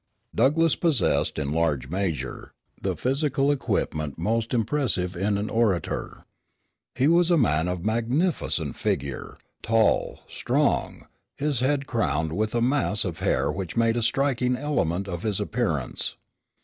Douglass 0.33 0.75
possessed, 0.75 1.37
in 1.37 1.51
large 1.53 1.87
measure, 1.87 2.53
the 2.81 2.95
physical 2.95 3.51
equipment 3.51 4.17
most 4.17 4.51
impressive 4.51 5.15
in 5.15 5.37
an 5.37 5.47
orator. 5.47 6.25
He 6.95 7.07
was 7.07 7.29
a 7.29 7.37
man 7.37 7.67
of 7.67 7.85
magnificent 7.85 8.75
figure, 8.77 9.37
tall, 9.61 10.21
strong, 10.27 11.05
his 11.35 11.59
head 11.59 11.85
crowned 11.85 12.31
with 12.33 12.55
a 12.55 12.61
mass 12.61 13.05
of 13.05 13.19
hair 13.19 13.51
which 13.51 13.77
made 13.77 13.95
a 13.95 14.01
striking 14.01 14.55
element 14.55 15.07
of 15.07 15.21
his 15.21 15.39
appearance. 15.39 16.15